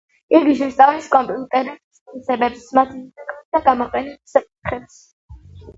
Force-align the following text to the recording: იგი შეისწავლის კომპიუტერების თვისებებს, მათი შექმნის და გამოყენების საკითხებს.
იგი 0.37 0.53
შეისწავლის 0.61 1.09
კომპიუტერების 1.15 2.01
თვისებებს, 2.07 2.67
მათი 2.81 2.99
შექმნის 3.05 3.55
და 3.59 3.63
გამოყენების 3.71 4.37
საკითხებს. 4.39 5.03